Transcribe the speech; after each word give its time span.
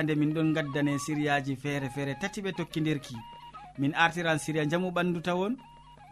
hitande 0.00 0.14
min 0.18 0.32
ɗon 0.34 0.52
gaddane 0.54 0.98
siriyaji 0.98 1.56
feere 1.56 1.88
feere 1.90 2.14
tati 2.20 2.40
ɓe 2.42 2.52
tokkidirki 2.52 3.14
min 3.78 3.92
artiran 3.94 4.38
siriya 4.38 4.64
jamu 4.68 4.90
ɓandu 4.90 5.20
tawon 5.22 5.56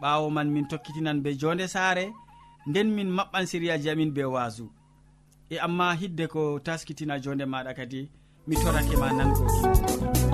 ɓawo 0.01 0.29
man 0.31 0.49
min 0.51 0.67
tokkitinan 0.67 1.21
be 1.23 1.33
jonde 1.37 1.67
saare 1.67 2.11
nden 2.67 2.87
min 2.95 3.09
maɓɓan 3.09 3.45
siriyaji 3.45 3.89
amin 3.89 4.13
be 4.13 4.23
wasu 4.23 4.69
e 5.49 5.57
amma 5.57 5.95
hidde 5.95 6.27
ko 6.27 6.59
taskitina 6.59 7.19
jonde 7.19 7.45
maɗa 7.45 7.73
kadi 7.73 8.09
mi 8.47 8.55
torake 8.55 8.95
ma 8.97 9.09
nango. 9.11 10.28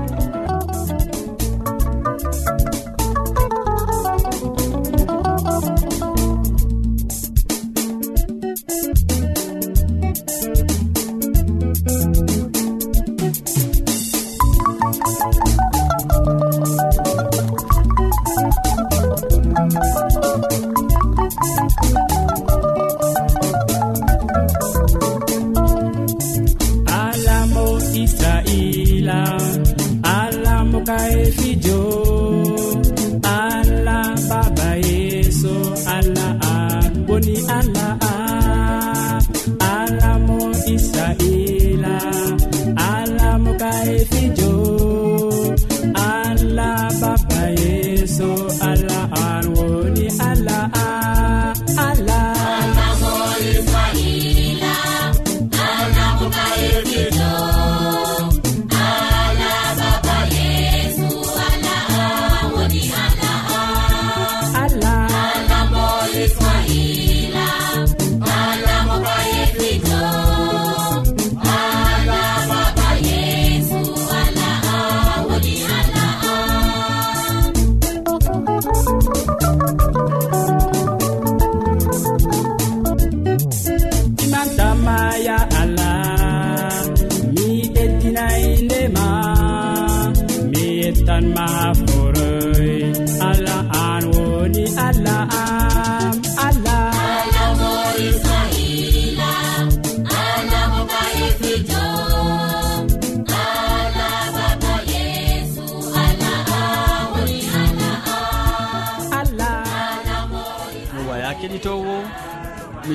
fijo. 44.09 45.55
Allah 45.95 46.89
baba 47.01 47.41
yeso 47.61 48.29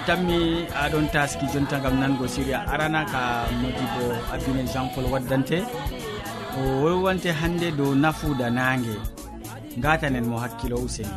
mi 0.00 0.06
tammi 0.06 0.66
aɗon 0.84 1.06
taski 1.12 1.46
jonta 1.52 1.78
gam 1.80 2.00
nango 2.00 2.26
séria 2.28 2.58
arana 2.72 3.04
ka 3.04 3.46
modibo 3.60 4.04
abine 4.32 4.64
jean 4.72 4.88
pol 4.94 5.04
waddante. 5.12 5.58
O 6.58 6.82
wolwante 6.82 7.30
hande 7.32 7.70
dow 7.76 7.94
nafuda 7.94 8.50
nangue 8.50 8.96
gatanen 9.78 10.24
mo 10.24 10.38
hakkilo 10.38 10.76
useni 10.76 11.10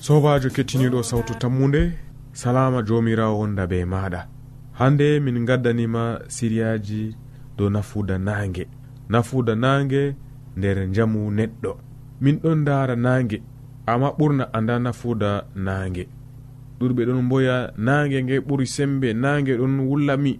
sobajo 0.00 0.48
kettiniɗo 0.50 1.02
sawtu 1.02 1.34
tammude 1.34 1.92
salama 2.32 2.82
jomirawo 2.82 3.38
wonda 3.38 3.66
be 3.66 3.84
maɗa 3.84 4.26
hande 4.72 5.20
min 5.20 5.44
gaddanima 5.46 6.20
siriyaji 6.28 7.16
dow 7.56 7.68
nafuda 7.70 8.18
nangue 8.18 8.66
nafuda 9.08 9.54
nangue 9.54 10.14
nder 10.56 10.90
jamu 10.90 11.30
neɗɗo. 11.30 11.72
Min 12.20 12.36
ɗon 12.42 12.64
dara 12.64 12.96
nangue 12.96 13.42
amma 13.86 14.08
ɓurna 14.18 14.44
anda 14.52 14.78
nafuda 14.78 15.44
nangue 15.54 16.06
ɗurɓe 16.78 17.02
ɗon 17.06 17.22
mboya 17.26 17.72
nangue 17.76 18.22
nge 18.22 18.36
ɓuuri 18.46 18.66
sembe 18.66 19.08
nangue 19.14 19.56
ɗon 19.60 19.74
wullami. 19.88 20.32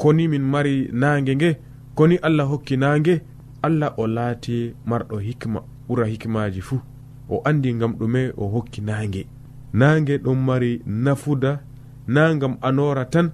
Koni 0.00 0.28
min 0.28 0.42
mari 0.52 0.88
nangue 0.92 1.34
nge 1.36 1.50
koni 1.94 2.16
allah 2.26 2.46
hokki 2.50 2.76
nangue 2.76 3.14
allah 3.62 3.90
o 3.96 4.06
laati 4.06 4.74
marɗo 4.86 5.16
hikma 5.26 5.60
ɓura 5.88 6.04
hikmaji 6.12 6.60
fuu. 6.60 6.80
O 7.28 7.42
andi 7.44 7.72
gam 7.80 7.92
ɗume 7.98 8.32
o 8.36 8.44
hokki 8.54 8.80
nangue 8.80 9.26
nangue 9.72 10.18
ɗon 10.24 10.38
mari 10.48 10.82
nafuda 10.86 11.60
na 12.06 12.34
gam 12.34 12.56
anora 12.62 13.04
tan 13.04 13.32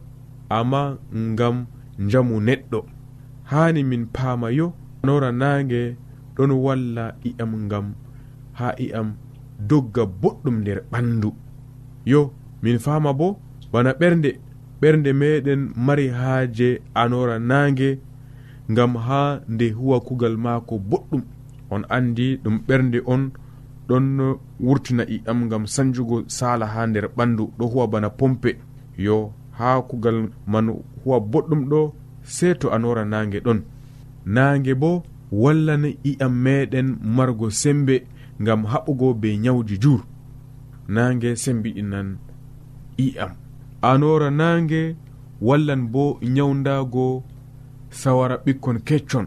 amma 0.48 0.98
gam 1.38 1.66
jamu 2.10 2.40
neɗɗo. 2.40 2.80
Hani 3.50 3.84
min 3.84 4.06
paama 4.06 4.50
yo 4.50 4.72
anora 5.02 5.32
nangue 5.32 5.96
ɗon 6.36 6.50
walla 6.64 7.14
i'am 7.24 7.68
gam 7.68 7.94
ha 8.58 8.74
i'am 8.78 9.14
dogga 9.68 10.02
boɗɗum 10.06 10.56
nder 10.60 10.80
ɓandu 10.90 11.30
yo 12.04 12.32
min 12.62 12.78
fama 12.78 13.12
bo 13.12 13.38
bana 13.72 13.92
ɓernde 13.92 14.30
ɓernde 14.80 15.12
meɗen 15.12 15.70
mari 15.76 16.08
haaje 16.08 16.68
anora 16.94 17.38
nange 17.38 17.98
ngam 18.70 18.96
ha 18.96 19.40
nde 19.48 19.70
huwa 19.70 20.00
kugal 20.00 20.36
maako 20.36 20.78
boɗɗum. 20.90 21.22
On 21.70 21.82
andi 21.88 22.36
ɗum 22.44 22.56
ɓernde 22.68 22.98
on 23.06 23.30
ɗon 23.88 24.36
wurtina 24.60 25.04
i'am 25.16 25.38
ngam 25.46 25.66
sanjugo 25.66 26.16
sala 26.26 26.66
ha 26.66 26.86
nder 26.86 27.06
ɓandu 27.16 27.44
ɗo 27.58 27.64
huwa 27.72 27.86
bana 27.86 28.10
pompe. 28.10 28.50
Yo 28.98 29.32
ha 29.58 29.82
kugal 29.88 30.18
man 30.46 30.66
huwa 31.04 31.20
boɗɗum 31.20 31.62
ɗo 31.70 31.92
sei 32.22 32.54
to 32.60 32.66
anora 32.74 33.04
nange 33.04 33.38
ɗon. 33.40 33.60
Nange 34.26 34.74
bo 34.74 35.02
wallan 35.32 35.84
i'am 36.04 36.34
meɗen 36.44 36.88
margo 37.16 37.50
sembe 37.50 37.94
ngam 38.40 38.64
haɓugo 38.64 39.14
be 39.20 39.38
nyawji 39.38 39.76
jur 39.82 40.00
nangue 40.88 41.36
sembiɗinan 41.36 42.18
i'am 42.98 43.32
anora 43.82 44.30
nangue 44.30 44.96
wallan 45.40 45.88
bo 45.92 46.18
nyawdago 46.22 47.24
sawara 47.90 48.36
ɓikkon 48.44 48.78
keccon. 48.84 49.26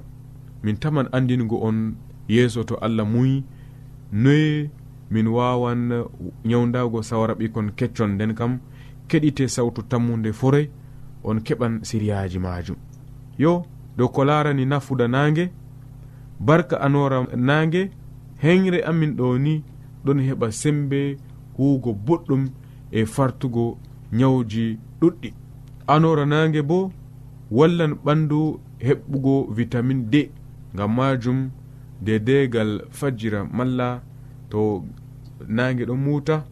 Min 0.64 0.78
taman 0.78 1.08
andingo 1.12 1.58
on 1.62 1.96
yeeso 2.28 2.64
to 2.64 2.76
allah 2.76 3.06
muyi 3.06 3.44
noye 4.12 4.70
min 5.12 5.28
wawan 5.28 6.06
nyawdago 6.46 7.02
sawara 7.04 7.34
ɓikkon 7.36 7.72
keccon. 7.76 8.16
Nden 8.16 8.34
kam 8.34 8.60
keɗite 9.08 9.48
sawtu 9.48 9.82
tammude 9.84 10.34
forey 10.34 10.70
on 11.24 11.40
keɓan 11.40 11.84
siriyaji 11.84 12.40
majum 12.40 12.76
yo 13.38 13.66
dow 13.98 14.08
ko 14.08 14.24
larani 14.26 14.66
nafuda 14.66 15.08
nangue 15.08 15.50
barka 16.40 16.82
anora 16.82 17.28
nangue 17.36 17.92
henre 18.38 18.82
amin 18.84 19.16
ɗo 19.16 19.38
ni 19.38 19.64
ɗon 20.06 20.20
heɓa 20.20 20.52
sembe 20.52 21.18
huugo 21.58 21.94
boɗɗum 21.94 22.50
e 22.92 23.06
fartugo 23.06 23.78
nyawji 24.12 24.80
ɗuɗɗi. 25.02 25.34
Anora 25.88 26.26
nange 26.26 26.62
bo 26.62 26.92
wallan 27.52 27.94
ɓandu 28.06 28.60
heɓɓugo 28.80 29.54
vitamin 29.56 30.10
d 30.12 30.32
ngam 30.74 30.92
majum 30.96 31.50
dedegal 32.02 32.82
fajjira 32.92 33.44
malla. 33.44 34.02
To 34.50 34.84
nange 35.48 35.86
ɗo 35.86 35.96
muta 35.96 36.46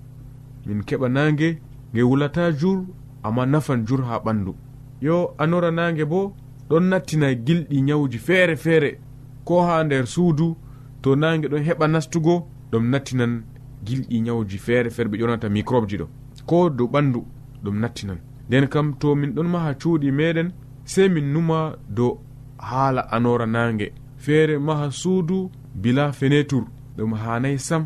min 0.65 0.81
keɓa 0.83 1.09
nange 1.09 1.59
nge 1.93 2.01
wulata 2.03 2.51
jur 2.51 2.85
amma 3.23 3.45
nafan 3.45 3.85
jur 3.87 4.01
ha 4.05 4.19
ɓandu. 4.19 4.53
Yo 5.01 5.33
anora 5.37 5.71
nange 5.71 6.05
bo 6.05 6.33
ɗon 6.69 6.83
nattina 6.89 7.33
gilɗi 7.33 7.81
nyawuji 7.81 8.17
feere 8.17 8.55
feere 8.55 8.99
ko 9.45 9.61
ha 9.61 9.83
nder 9.83 10.05
suudu 10.07 10.55
to 11.01 11.15
nange 11.15 11.47
ɗon 11.47 11.63
heɓa 11.63 11.87
nastugo 11.87 12.47
ɗum 12.71 12.89
nattinan 12.89 13.43
gilɗi 13.85 14.21
ñawji 14.21 14.57
feere 14.57 14.89
feere 14.89 15.09
ɓe 15.09 15.17
ƴonata 15.21 15.49
microbe 15.49 15.87
ji 15.89 15.97
ɗo. 15.97 16.07
Ko 16.45 16.69
dow 16.69 16.87
ɓandu 16.87 17.21
ɗum 17.63 17.79
nattinan 17.79 18.19
nden 18.47 18.67
kam 18.67 18.93
to 18.99 19.15
min 19.15 19.31
ɗon 19.35 19.47
maha 19.53 19.71
cuuɗi 19.81 20.11
meɗen 20.11 20.49
sey 20.85 21.07
min 21.09 21.33
numa 21.33 21.75
dow 21.89 22.19
haala 22.57 23.01
anora 23.15 23.45
nangue 23.45 23.87
feere 24.17 24.57
maha 24.59 24.91
suudu 24.91 25.51
bila 25.81 26.11
fenetur 26.11 26.63
ɗum 26.97 27.11
hanayi 27.13 27.59
sam 27.59 27.83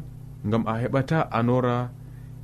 ngam 0.47 0.63
a 0.67 0.73
heɓata 0.81 1.17
anora 1.31 1.91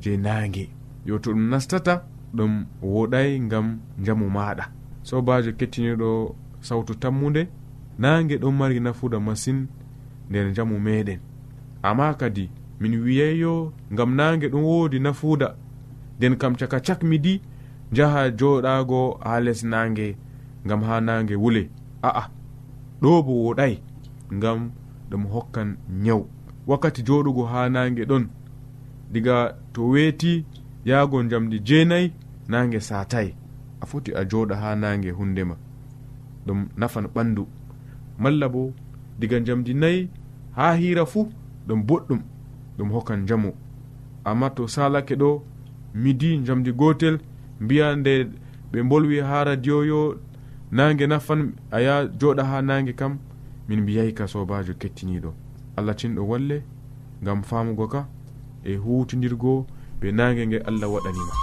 je 0.01 0.17
nangue 0.17 0.69
yo 1.05 1.17
to 1.19 1.29
ɗum 1.31 1.49
nastata 1.49 1.93
ɗum 2.35 2.65
woɗay 2.81 3.39
ngam 3.45 3.79
jamu 4.05 4.29
maɗa 4.29 4.65
sobajo 5.03 5.51
kettiniɗo 5.59 6.35
sawtu 6.67 6.93
tammude 7.01 7.47
nangue 7.99 8.35
ɗon 8.41 8.55
mari 8.59 8.79
nafuda 8.79 9.19
masine 9.19 9.67
nder 10.29 10.53
jamu 10.55 10.79
meɗen. 10.79 11.19
Amma 11.83 12.13
kadi 12.13 12.49
min 12.83 12.93
wiyayyo 13.03 13.71
gam 13.97 14.15
nangue 14.19 14.47
ɗum 14.53 14.63
wodi 14.63 14.99
nafuda 14.99 15.55
nden 16.17 16.35
kam 16.41 16.53
caka 16.59 16.79
cak 16.87 17.03
midi 17.09 17.41
jaha 17.95 18.21
joɗago 18.39 19.01
ha 19.23 19.39
les 19.45 19.63
nangue 19.63 20.07
gam 20.67 20.81
ha 20.87 20.95
nangue 21.01 21.35
wule. 21.43 21.63
A'a 22.07 22.23
ɗo 23.01 23.23
bo 23.25 23.33
woɗay 23.45 23.73
gam 24.41 24.59
ɗum 25.09 25.23
hokkan 25.33 25.69
nyaw 26.03 26.21
wakkati 26.67 27.01
joɗugo 27.07 27.43
ha 27.51 27.69
nangue 27.69 28.03
ɗon 28.05 28.25
diga 29.13 29.55
to 29.73 29.81
weeti 29.93 30.45
yahgo 30.85 31.23
jamdi 31.31 31.59
jeenayi 31.67 32.13
nangue 32.47 32.79
satay 32.79 33.29
a 33.81 33.85
foti 33.85 34.11
a 34.19 34.21
joɗa 34.31 34.55
ha 34.61 34.75
nangue 34.75 35.11
hundema 35.11 35.55
ɗum 36.45 36.59
nafan 36.77 37.05
ɓandu 37.15 37.43
malla 38.19 38.49
bo 38.49 38.61
diga 39.19 39.39
jamdi 39.39 39.73
nayi 39.73 40.09
ha 40.55 40.73
hira 40.75 41.05
fuu 41.05 41.27
ɗum 41.67 41.81
boɗɗum. 41.87 42.32
ɗum 42.77 42.89
hokkan 42.91 43.25
jamu 43.27 43.51
amma 44.25 44.49
to 44.49 44.67
salake 44.67 45.15
ɗo 45.15 45.41
midi 45.93 46.39
jamdi 46.45 46.71
gotel 46.71 47.19
mbiya 47.59 47.95
nde 47.95 48.13
ɓe 48.71 48.83
bolwi 48.89 49.19
ha 49.19 49.43
radio 49.43 49.83
yo 49.83 50.19
nange 50.71 51.07
nafan 51.07 51.53
aya 51.71 52.05
joɗa 52.19 52.43
ha 52.43 52.61
nange 52.61 52.93
kam 52.95 53.19
min 53.67 53.81
mbiyayi 53.81 54.13
ka 54.13 54.27
sobajo 54.27 54.73
kettiniɗo. 54.73 55.31
Allah 55.77 55.95
cinɗo 55.95 56.21
walle 56.31 56.63
gam 57.21 57.43
famugo 57.43 57.87
ka 57.87 58.07
e 58.63 58.75
hutidirgo 58.75 59.65
ɓe 60.01 60.11
nange 60.11 60.45
nge 60.47 60.57
allah 60.69 60.87
waɗanima. 60.93 61.42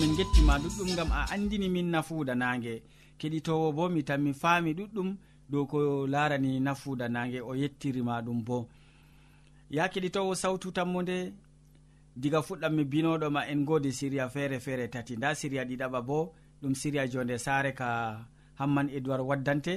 min 0.00 0.16
gettima 0.16 0.54
ɗuɗɗum 0.62 0.90
gam 0.96 1.10
a 1.12 1.20
andini 1.34 1.68
min 1.68 1.90
nafuuda 1.94 2.34
nangue 2.34 2.82
keɗitowo 3.18 3.72
bo 3.76 3.88
mi 3.94 4.02
tan 4.02 4.20
mi 4.24 4.32
faami 4.32 4.70
ɗuɗɗum 4.78 5.08
dow 5.50 5.64
ko 5.66 6.06
larani 6.06 6.60
nafuuda 6.60 7.06
nangue 7.08 7.40
o 7.40 7.52
yettirima 7.54 8.22
ɗum 8.22 8.38
bo. 8.44 8.68
Ya 9.70 9.88
keɗitowo 9.92 10.34
sawtu 10.34 10.72
tammode 10.72 11.16
diga 12.16 12.40
fuɗɗam 12.46 12.72
mi 12.76 12.84
binoɗoma 12.84 13.40
en 13.52 13.60
godi 13.64 13.92
siriya 13.92 14.28
feere 14.28 14.58
feere 14.60 14.88
tati. 14.88 15.16
Nda 15.16 15.34
siriya 15.34 15.64
ɗiɗaɓa 15.64 16.00
bo 16.08 16.32
ɗum 16.62 16.74
siriya 16.74 17.06
jonde 17.12 17.36
saare 17.38 17.74
ka 17.74 17.88
hamman 18.58 18.88
edoird 18.96 19.20
waddante. 19.28 19.74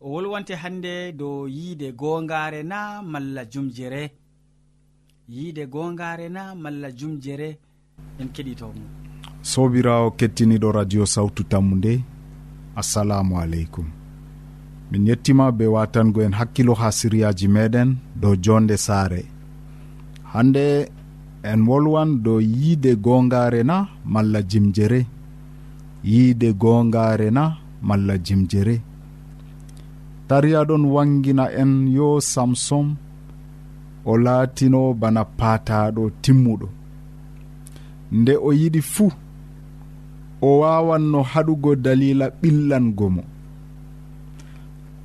O 0.00 0.06
wolwante 0.12 0.54
hande 0.62 1.12
dow 1.14 1.46
yiide 1.46 1.92
gongare 1.94 2.62
na 2.64 3.00
malla 3.02 3.44
jumjere. 3.52 4.10
Yiide 5.28 5.66
gongare 5.70 6.28
na 6.28 6.54
malla 6.54 6.88
jumjere 6.90 7.58
en 8.18 8.28
keɗitomo 8.34 9.11
sobirawo 9.42 10.10
kettiniɗo 10.10 10.72
radio 10.72 11.06
sawtu 11.06 11.42
tammu 11.44 11.76
nde 11.76 12.02
assalamu 12.76 13.40
aleykum. 13.40 13.86
Min 14.90 15.06
yettima 15.06 15.52
be 15.52 15.66
watango 15.66 16.22
en 16.22 16.32
hakkilo 16.32 16.74
ha 16.74 16.92
siriyaji 16.92 17.48
meɗen 17.48 17.96
dow 18.20 18.34
jonde 18.44 18.76
saare. 18.76 19.24
Hande 20.32 20.90
en 21.42 21.60
wolwan 21.68 22.22
dow 22.22 22.40
yiide 22.40 22.96
gongare 22.96 23.62
na 23.62 23.88
malla 24.04 24.42
jimjere. 24.42 25.06
Yiide 26.04 26.52
gongare 26.52 27.30
na 27.30 27.56
malla 27.82 28.18
jimjere. 28.18 28.80
Tariya 30.28 30.64
ɗon 30.64 30.84
wangina 30.94 31.44
en 31.60 31.88
yo 31.88 32.20
samsom 32.20 32.96
o 34.04 34.12
laatino 34.18 34.94
bana 34.94 35.24
paataɗo 35.24 36.10
timmuɗo. 36.22 36.68
Nde 38.12 38.36
o 38.36 38.52
yiɗi 38.52 38.80
fuu 38.80 39.12
o 40.46 40.58
wawanno 40.60 41.20
haɗugo 41.30 41.72
dalila 41.84 42.26
ɓillango 42.40 43.06
mo. 43.14 43.22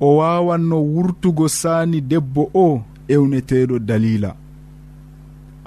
O 0.06 0.08
wawanno 0.18 0.76
wurtugo 0.92 1.46
saani 1.60 1.98
debbo 2.10 2.42
o 2.54 2.82
ewneteɗo 3.14 3.76
dalila. 3.88 4.30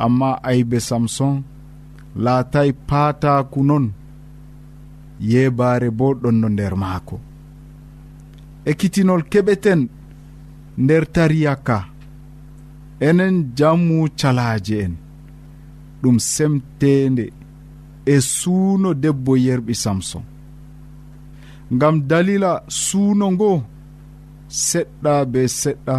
Amma 0.03 0.29
aybe 0.49 0.79
samson 0.79 1.35
laatay 2.23 2.69
paataku 2.89 3.59
non 3.69 3.85
yeebaare 5.29 5.89
bo 5.97 6.07
ɗonno 6.21 6.47
nder 6.53 6.73
maako. 6.81 7.17
Ekkitinol 8.69 9.21
keɓeten 9.31 9.81
nder 10.83 11.03
tariyaka 11.13 11.77
enen 13.07 13.35
jammu 13.57 13.97
calaaje 14.19 14.75
en 14.85 14.93
ɗum 16.01 16.17
semtende 16.33 17.25
e 18.05 18.15
suuno 18.22 18.93
debbo 18.93 19.36
yerɓi 19.38 19.74
samson. 19.75 20.24
Ngam 21.74 21.96
dalila 22.10 22.51
suuno 22.67 23.31
ngo 23.31 23.63
seɗɗa 24.67 25.13
be 25.31 25.41
seɗɗa 25.48 25.96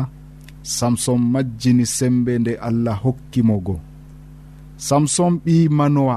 samson 0.62 1.18
majjini 1.32 1.86
sembe 1.86 2.32
nde 2.38 2.52
allah 2.68 2.96
hokkimo 3.04 3.56
go 3.66 3.80
samson 4.76 5.32
ɓi 5.44 5.54
manowa 5.78 6.16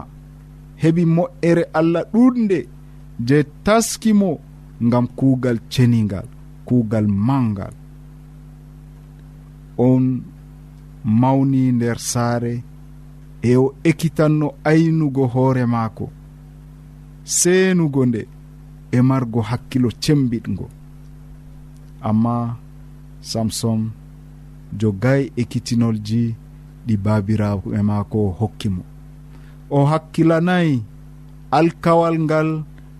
heɓi 0.82 1.04
moƴƴere 1.16 1.64
allah 1.80 2.04
ɗuɗde 2.14 2.60
je 3.28 3.38
taskimo 3.66 4.30
ngam 4.88 5.06
kuugal 5.18 5.58
ceningal 5.70 6.28
kuugal 6.68 7.08
mangal 7.28 7.74
on 9.78 10.04
mawni 11.22 11.72
nder 11.72 11.98
saare 12.12 12.54
e 13.50 13.56
o 13.64 13.66
ekkitanno 13.90 14.48
aynugo 14.70 15.24
hoore 15.34 15.66
maako 15.74 16.06
seenugo 17.38 18.02
nde 18.06 18.22
e 18.92 19.00
margo 19.10 19.42
hakkilo 19.50 19.90
cembiɗgo. 20.04 20.66
Amma 22.10 22.36
samson 23.30 23.82
jogay 24.80 25.22
ekkitinolji 25.42 26.24
ɗi 26.88 26.96
babirawo 27.06 27.68
e 27.78 27.82
maako 27.90 28.20
hokki 28.40 28.70
mo. 28.76 28.84
O 29.70 29.80
hakkilanayi 29.92 30.76
alkawal 31.58 32.16
ngal 32.26 32.50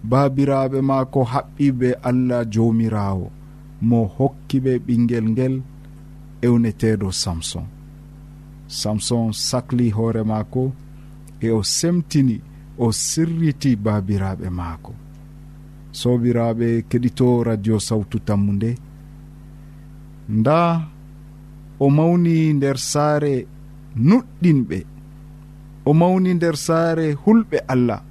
babiraɓe 0.10 0.78
maako 0.90 1.20
haɓɓi 1.32 1.66
be 1.80 1.90
allah 2.10 2.42
jomirawo 2.54 3.28
mo 3.88 4.00
hokki 4.18 4.58
ɓe 4.64 4.72
ɓinguel 4.86 5.26
ngel 5.34 5.56
ewneteɗo 6.46 7.08
samson. 7.22 7.66
samson 8.68 9.32
sahli 9.34 9.90
hoore 9.90 10.24
maako 10.24 10.72
e 11.40 11.50
o 11.52 11.64
semtini 11.64 12.42
o 12.78 12.92
sirriti 12.92 13.76
baabiraaɓe 13.76 14.50
maako. 14.50 14.94
Sobiraaɓe 15.92 16.68
keɗito 16.90 17.44
radio 17.44 17.80
sawtu 17.80 18.20
tammu 18.28 18.52
nde 18.54 18.72
nda 20.38 20.60
o 21.80 21.90
mawni 21.90 22.54
nder 22.54 22.78
saare 22.78 23.34
nuɗɗinɓe 24.08 24.78
o 25.86 25.92
mawni 26.00 26.34
nder 26.34 26.56
saare 26.66 27.14
hulɓe 27.24 27.58
allah 27.74 28.02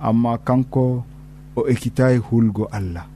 amma 0.00 0.32
kanko 0.46 1.04
o 1.56 1.60
ekkitayi 1.72 2.18
hulgo 2.18 2.64
allah. 2.78 3.06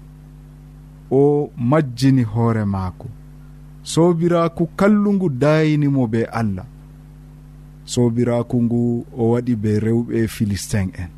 O 1.10 1.50
majjini 1.70 2.22
hoore 2.22 2.64
maako. 2.64 3.08
sobiraku 3.84 4.66
kallugu 4.76 5.28
dayinimo 5.28 6.06
be 6.06 6.24
allah. 6.24 6.64
Sobiraku 7.84 8.62
ngu 8.62 9.06
o 9.18 9.30
waɗi 9.32 9.54
be 9.62 9.78
rewɓe 9.84 10.26
philistin 10.34 10.88
en. 11.02 11.10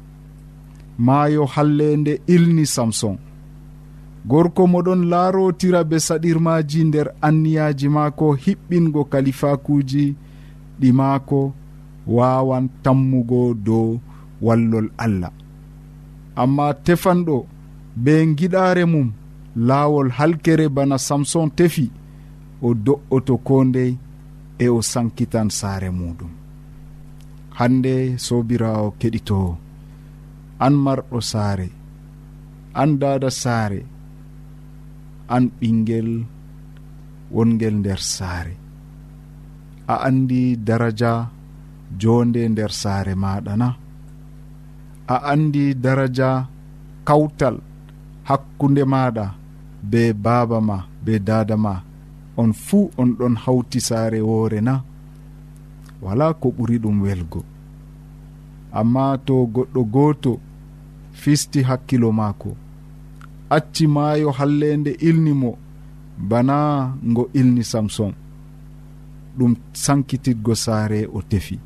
Maayo 0.99 1.45
hallende 1.47 2.21
ilni 2.27 2.67
samson. 2.67 3.17
Gorko 4.27 4.67
moɗon 4.67 5.01
laarotira 5.11 5.85
be 5.85 5.97
saɗirmaji 6.07 6.81
nder 6.85 7.09
anniyaji 7.27 7.89
maako 7.89 8.27
hiɓɓingo 8.45 9.01
kalifakuji 9.13 10.05
ɗi 10.81 10.89
maako 10.93 11.41
wawan 12.07 12.65
tammugo 12.83 13.55
dow 13.67 14.01
wallol 14.43 14.89
allah. 15.05 15.31
Amma 16.37 16.67
tefanɗo 16.85 17.47
be 17.97 18.13
giɗare 18.39 18.85
mum 18.93 19.09
laawol 19.57 20.09
halkere 20.11 20.69
bana 20.69 20.99
samson 20.99 21.49
tefi. 21.57 21.91
o 22.63 22.69
do'oto 22.75 23.37
ko 23.47 23.65
ndey 23.65 23.93
e 24.65 24.67
o 24.69 24.79
sankitan 24.93 25.49
saare 25.59 25.91
muɗum. 25.99 26.33
Hande 27.59 27.95
sobirawo 28.27 28.89
keɗitowo 29.01 29.53
an 30.65 30.75
marɗo 30.85 31.19
saare 31.21 31.69
an 32.81 32.91
dada 33.01 33.31
saare 33.43 33.81
an 35.35 35.45
ɓinguel 35.59 36.11
wongel 37.35 37.75
nder 37.81 38.01
saare. 38.17 38.55
A 39.93 39.95
andi 40.09 40.43
daraja 40.67 41.13
jonde 42.01 42.43
nder 42.49 42.73
saare 42.83 43.15
maɗa 43.23 43.53
na. 43.61 43.69
A 45.15 45.17
andi 45.33 45.65
daraja 45.85 46.31
kawtal 47.09 47.57
hakkunde 48.29 48.83
maɗa 48.93 49.27
be 49.91 50.03
baba 50.25 50.59
ma 50.69 50.79
be 51.05 51.15
dada 51.29 51.57
ma. 51.65 51.75
on 52.41 52.53
fuu 52.53 52.91
on 53.01 53.11
ɗon 53.19 53.35
hawti 53.45 53.81
saare 53.81 54.21
woore 54.29 54.61
na. 54.61 54.75
Wala 56.03 56.27
ko 56.41 56.49
ɓuri 56.57 56.77
ɗum 56.83 56.97
welgo. 57.05 57.41
Amma 58.79 59.05
to 59.27 59.35
goɗɗo 59.55 59.81
gooto 59.95 60.33
fisti 61.21 61.61
hakkilo 61.69 62.09
maako. 62.13 62.51
Acci 63.57 63.85
maayo 63.95 64.31
hallende 64.39 64.91
ilni 65.09 65.33
mo 65.33 65.51
bana 66.31 66.57
ngo 67.11 67.23
ilni 67.39 67.63
samson. 67.65 68.13
Ɗum 69.39 69.53
sankititgo 69.73 70.55
saare 70.55 71.01
o 71.17 71.23
tefi. 71.31 71.57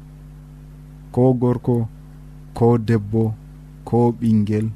Ko 1.12 1.22
gorko 1.40 1.88
ko 2.56 2.78
debbo 2.78 3.34
ko 3.88 3.98
ɓingel 4.20 4.66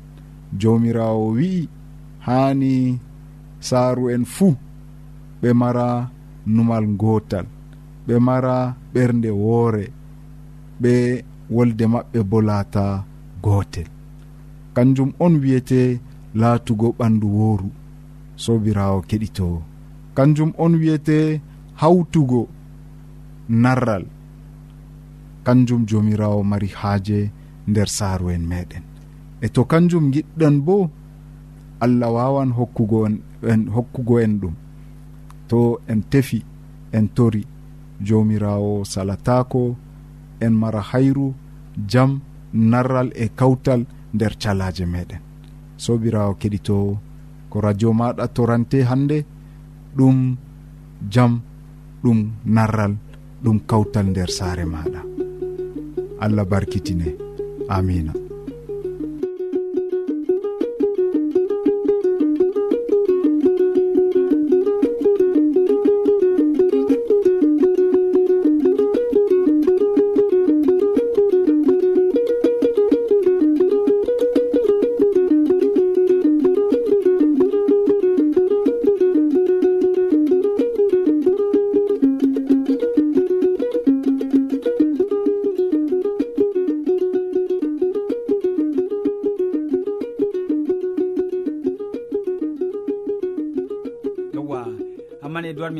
jomirawo 0.60 1.26
wi'i 1.36 1.68
haani 2.26 2.98
saaru 3.60 4.10
en 4.14 4.24
fuu 4.24 4.54
ɓe 5.44 5.52
mara 5.52 6.08
numal 6.54 6.84
gotal 7.00 7.46
ɓe 8.06 8.14
mara 8.26 8.56
ɓernde 8.92 9.30
woore 9.42 9.84
ɓe 10.82 10.92
wolde 11.54 11.84
maɓɓe 11.92 12.18
bo 12.30 12.38
laata 12.48 12.84
gotel. 13.44 13.88
Kanjum 14.74 15.10
on 15.24 15.34
wiyete 15.42 15.80
laatugo 16.40 16.88
ɓandu 16.98 17.26
wooru 17.38 17.68
sobirawo 18.42 18.98
keɗitowo 19.08 19.58
kanjum 20.16 20.50
on 20.64 20.72
wiyete 20.80 21.40
hawtugo 21.80 22.40
narral 23.48 24.04
kanjum 25.46 25.82
jomirawo 25.88 26.40
mari 26.50 26.68
haaje 26.80 27.18
nder 27.68 27.88
saaru 27.96 28.26
en 28.34 28.44
meɗen 28.50 28.84
e 29.44 29.46
to 29.54 29.60
kanjum 29.70 30.04
giɗɗon 30.14 30.56
bo 30.66 30.76
allah 31.84 32.10
wawan 32.16 32.50
hokkugo 32.58 32.98
en 33.52 33.60
hokkugo 33.74 34.14
en 34.24 34.34
ɗum. 34.40 34.54
to 35.54 35.78
en 35.86 36.02
tefi 36.10 36.42
en 36.92 37.08
tori. 37.16 37.46
Jomirawo 38.06 38.84
salatako 38.84 39.76
en 40.40 40.52
mara 40.60 40.82
hayru 40.90 41.32
jam 41.90 42.20
narral 42.52 43.08
e 43.14 43.26
kawtal 43.38 43.86
nder 44.14 44.34
calaje 44.42 44.84
meɗen. 44.92 45.20
Sobirawo 45.84 46.34
keɗitowo 46.40 46.92
ko 47.50 47.56
radio 47.60 47.90
maɗa 47.92 48.26
torante 48.34 48.78
hande 48.90 49.18
ɗum 49.96 50.36
jam 51.12 51.32
ɗum 52.02 52.18
narral 52.56 52.94
ɗum 53.42 53.58
kawtal 53.70 54.06
nder 54.10 54.30
saare 54.38 54.64
maɗa. 54.74 55.00
Allah 56.24 56.44
barkitine. 56.50 57.08
Amina. 57.68 58.23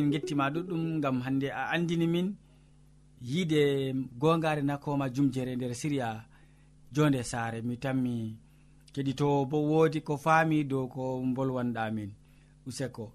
min 0.05 0.11
gettima 0.13 0.49
ɗuɗɗum 0.53 1.01
gam 1.01 1.21
hande 1.25 1.47
a 1.49 1.63
andini 1.73 2.07
min 2.07 2.27
yiide 3.21 3.93
gongare 4.19 4.61
nakoma 4.61 5.09
jumjere 5.09 5.55
nder 5.55 5.73
siriya 5.75 6.09
jonde 6.93 7.23
saare. 7.23 7.61
Mi 7.61 7.75
tanmi 7.83 8.37
keɗitowo 8.93 9.45
bo 9.49 9.57
woodi 9.69 9.99
ko 10.07 10.13
faami 10.17 10.57
dow 10.69 10.87
ko 10.93 11.03
bolwanɗamin 11.35 12.11
useko. 12.67 13.05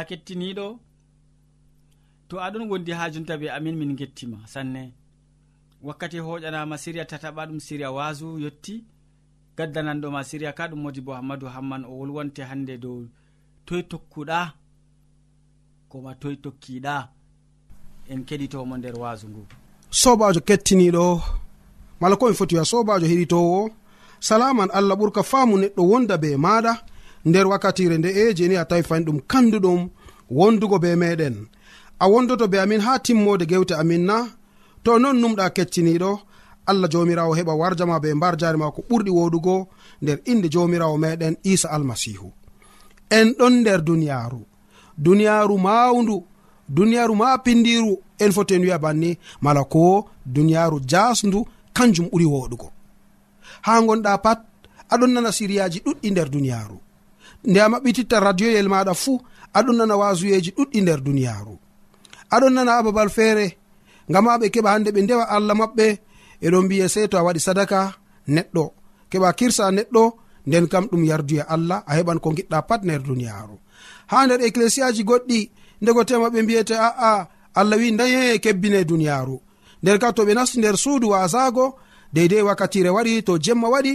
ya 0.00 0.04
kettiniɗo 0.08 0.66
to 2.28 2.36
aɗon 2.46 2.64
wondi 2.70 2.92
ha 2.98 3.04
jonta 3.12 3.34
be 3.40 3.46
amin 3.56 3.76
min 3.76 3.96
gettima 3.96 4.38
sanne. 4.52 4.82
Wakkati 5.86 6.18
hoƴanama 6.26 6.76
siriya 6.82 7.04
tataɓa 7.10 7.42
ɗum 7.48 7.60
siriya 7.66 7.90
wasu 7.96 8.38
yetti 8.44 8.74
gaddananɗoma 9.56 10.20
siriya 10.28 10.52
ka 10.58 10.64
ɗum 10.70 10.80
modi 10.82 11.00
bo 11.06 11.12
hammadou 11.18 11.48
hamman 11.54 11.82
o 11.84 11.92
wolwonte 11.98 12.42
hande 12.50 12.74
dow 12.82 12.98
toye 13.66 13.82
tokkuɗa 13.90 14.38
koma 15.90 16.12
toye 16.20 16.36
tokkiɗa 16.44 16.94
en 18.12 18.20
keɗitomo 18.28 18.74
nder 18.78 18.94
wasu 19.02 19.26
ngu. 19.28 19.42
Sobajo 20.00 20.40
kettiniɗo 20.48 21.04
mala 22.00 22.16
ko 22.16 22.24
en 22.28 22.34
foti 22.38 22.54
wiya 22.54 22.64
sobajo 22.64 23.06
heɗitowo 23.10 23.70
salaman 24.20 24.70
allah 24.78 24.96
ɓurka 24.98 25.22
faamu 25.30 25.54
neɗɗo 25.62 25.82
wonda 25.90 26.14
be 26.22 26.28
maɗa 26.44 26.72
nder 27.24 27.46
wakkatire 27.46 27.98
nde'e 27.98 28.34
jeni 28.34 28.56
a 28.56 28.64
tawi 28.64 28.82
fani 28.82 29.04
ɗum 29.04 29.18
kanduɗum 29.30 29.80
wondugo 30.30 30.78
be 30.78 30.96
meɗen. 30.96 31.36
A 31.98 32.08
wondoto 32.08 32.48
be 32.48 32.58
amin 32.60 32.80
ha 32.80 32.98
timmode 32.98 33.44
gewte 33.46 33.74
amin 33.74 34.04
na 34.08 34.16
to 34.84 34.98
non 34.98 35.16
numɗa 35.20 35.50
kecciniɗo 35.56 36.10
allah 36.66 36.88
jomirawo 36.92 37.32
heɓa 37.38 37.54
warjama 37.60 38.00
be 38.02 38.14
mbar 38.14 38.34
jari 38.40 38.58
ma 38.58 38.70
ko 38.74 38.80
ɓurɗi 38.88 39.10
woɗugo 39.18 39.56
nder 40.02 40.18
inde 40.30 40.48
jomirawo 40.54 40.96
meɗen 40.98 41.34
isa 41.52 41.68
almasihu. 41.70 42.28
En 43.10 43.28
ɗon 43.38 43.54
nder 43.60 43.80
duniyaru 43.84 44.40
duniyaru 45.04 45.58
mawndu 45.58 46.16
duniyaru 46.68 47.14
ma 47.20 47.38
pindiru 47.44 47.98
en 48.18 48.32
foti 48.32 48.54
en 48.54 48.62
wiya 48.62 48.78
banni 48.78 49.18
mala 49.40 49.64
ko 49.64 50.08
duniyaru 50.26 50.80
jasndu 50.90 51.44
kanjum 51.76 52.06
ɓuri 52.12 52.24
woɗugo. 52.34 52.68
Ha 53.62 53.72
gonɗa 53.86 54.18
pat 54.24 54.40
aɗon 54.92 55.10
nana 55.14 55.30
siriyaji 55.32 55.78
ɗuɗɗi 55.84 56.10
nder 56.10 56.28
duniyaru 56.30 56.76
nde 57.44 57.58
a 57.60 57.68
maɓɓititta 57.72 58.16
radioyel 58.20 58.68
maɗa 58.68 58.94
fuu 59.02 59.20
aɗon 59.58 59.76
nana 59.78 59.96
wasuyeji 60.00 60.50
ɗuɗɗi 60.56 60.78
nder 60.82 61.00
duniyaru 61.04 61.54
aɗon 62.34 62.52
nana 62.54 62.72
ha 62.76 62.82
babal 62.86 63.10
feere 63.16 63.46
ngama 64.10 64.38
ɓe 64.40 64.46
keɓa 64.54 64.70
hande 64.72 64.90
ɓe 64.94 65.00
ndewa 65.02 65.24
allah 65.36 65.56
maɓɓe 65.60 65.86
eɗon 66.46 66.64
mbiye 66.64 66.86
sey 66.94 67.06
to 67.10 67.16
a 67.18 67.22
waɗi 67.26 67.40
sadaka 67.46 67.78
neɗɗo 68.34 68.64
keɓa 69.10 69.28
kirsa 69.38 69.64
neɗɗo 69.76 70.02
nden 70.46 70.66
kam 70.72 70.84
ɗum 70.90 71.04
yarduya 71.10 71.42
e 71.44 71.46
allah 71.54 71.78
a 71.86 71.92
heɓan 71.96 72.18
ko 72.22 72.28
giɗɗa 72.36 72.58
pat 72.68 72.80
nder 72.84 73.02
duniyaru 73.02 73.56
ha 74.10 74.26
nder 74.26 74.40
ecclesiaji 74.46 75.02
goɗɗi 75.08 75.40
ndego 75.82 76.04
tema 76.08 76.28
ɓe 76.32 76.42
mbiyete 76.42 76.74
aa 76.76 77.26
allah 77.54 77.76
wi 77.78 77.92
daye 77.98 78.38
kebbine 78.38 78.84
duniyaru 78.84 79.36
nder 79.82 79.98
ka 79.98 80.12
to 80.12 80.22
ɓe 80.26 80.34
nasti 80.34 80.58
nder 80.58 80.76
suudu 80.76 81.08
wasago 81.12 81.76
deydei 82.12 82.42
wakkatire 82.42 82.90
waɗi 82.96 83.22
to 83.26 83.38
jemma 83.38 83.68
waɗi 83.74 83.92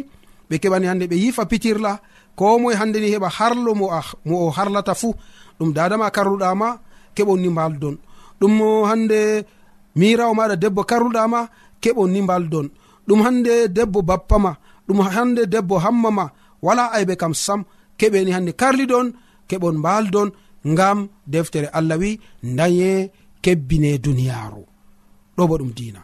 ɓe 0.50 0.56
keɓani 0.62 0.86
hande 0.88 1.06
ɓe 1.08 1.16
yifa 1.24 1.46
pitirla 1.46 2.00
ko 2.38 2.60
moe 2.60 2.74
hande 2.80 2.98
ni 3.00 3.10
heɓa 3.14 3.30
harlo 3.38 3.72
mo 3.80 3.86
a 3.92 4.00
mo 4.28 4.36
o 4.48 4.50
harlata 4.58 4.94
fuu 5.02 5.14
ɗum 5.60 5.70
dadama 5.74 6.08
karluɗama 6.16 6.68
keɓonni 7.16 7.50
mbaldon. 7.50 7.96
Ɗum 8.40 8.54
hande 8.90 9.20
mirawo 10.00 10.34
maɗa 10.40 10.56
debbo 10.64 10.82
karluɗama 10.90 11.40
keɓonni 11.84 12.20
mbaldon. 12.26 12.68
Ɗum 13.08 13.20
hande 13.26 13.54
debbo 13.78 14.00
bappama 14.10 14.52
ɗum 14.88 15.00
hande 15.16 15.42
debbo 15.54 15.76
hammama 15.84 16.26
wala 16.66 16.84
aybe 16.98 17.16
kam 17.22 17.34
sam 17.34 17.62
keɓeni 18.00 18.32
hande 18.36 18.52
karliɗon 18.62 19.08
keɓon 19.50 19.76
mbaldon 19.82 20.30
ngam 20.72 21.00
deftere 21.28 21.68
allah 21.78 21.98
wi 22.02 22.12
daye 22.58 23.12
kebbine 23.44 23.98
duniyaru 24.04 24.64
ɗo 25.38 25.44
bo 25.50 25.56
ɗum 25.60 25.72
dina 25.78 26.02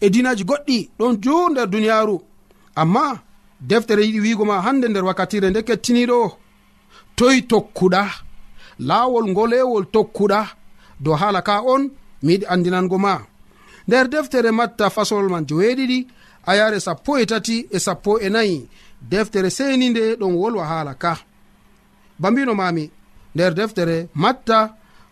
e 0.00 0.06
dinaji 0.14 0.44
goɗɗi 0.50 0.78
ɗon 0.98 1.12
jo 1.24 1.34
nder 1.50 1.66
duniyaru 1.72 2.16
amma 2.80 3.02
deftere 3.60 4.02
yiɗi 4.06 4.20
wigoma 4.20 4.62
hande 4.62 4.88
nder 4.88 5.04
wakkatire 5.04 5.50
nde 5.50 5.62
kettiniɗo 5.62 6.18
toyi 7.16 7.42
tokkuɗa 7.50 8.02
laawol 8.88 9.26
ngolewol 9.30 9.84
tokkuɗa 9.94 10.40
dow 11.00 11.14
haala 11.20 11.42
ka 11.42 11.54
on 11.74 11.82
mi 12.22 12.32
yiɗi 12.32 12.46
andinango 12.52 12.98
ma. 12.98 13.14
Nder 13.88 14.06
deftere 14.08 14.50
matta 14.58 14.90
fasolol 14.90 15.30
man 15.30 15.46
joweeɗiɗi 15.48 15.98
a 16.46 16.52
yare 16.58 16.78
sappo 16.80 17.12
e 17.18 17.24
tati 17.30 17.56
e 17.70 17.78
sappo 17.86 18.12
e 18.20 18.28
nayi. 18.34 18.68
Deftere 19.10 19.50
seni 19.50 19.86
nde 19.90 20.02
ɗon 20.20 20.34
wolwa 20.40 20.64
haala 20.70 20.94
ka. 20.94 21.12
Ba 22.20 22.30
mbino 22.30 22.54
mami 22.54 22.84
nder 23.34 23.52
deftere 23.54 24.08
matta 24.14 24.58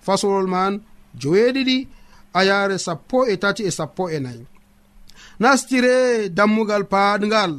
fasolol 0.06 0.46
man 0.54 0.72
joweeɗiɗi 1.20 1.78
a 2.38 2.44
yare 2.44 2.78
sappo 2.78 3.18
e 3.26 3.36
tati 3.42 3.62
e 3.64 3.70
sappo 3.70 4.04
e 4.10 4.18
nayi. 4.24 4.42
Nastire 5.40 6.28
dammugal 6.36 6.84
paaɗngal 6.92 7.52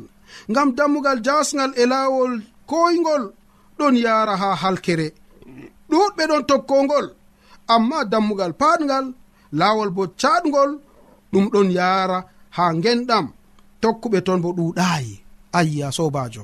ngam 0.51 0.69
dammugal 0.77 1.19
jasgal 1.25 1.71
e 1.81 1.83
laawol 1.91 2.33
koygol 2.69 3.23
ɗon 3.77 3.95
yara 4.05 4.33
ha 4.41 4.49
halkere. 4.61 5.07
Ɗuɗɓe 5.89 6.23
ɗon 6.29 6.43
tokkongol 6.49 7.07
amma 7.73 7.97
dammugal 8.11 8.53
paɗgal 8.61 9.05
laawol 9.59 9.89
bo 9.95 10.03
caɗgol 10.21 10.71
ɗum 11.31 11.45
ɗon 11.53 11.69
yara 11.77 12.19
ha 12.57 12.63
genɗam 12.83 13.25
tokkuɓe 13.81 14.19
ton 14.25 14.39
bo 14.43 14.49
ɗuɗayi 14.57 15.13
ayya 15.57 15.87
sobajo 15.97 16.43